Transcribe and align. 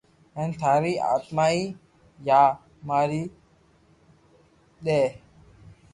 ھين 0.35 0.49
ٿاري 0.59 0.93
آتماني 1.15 1.63
ڀآ 2.27 2.41
ماري 2.87 3.23
دآيو 4.85 5.09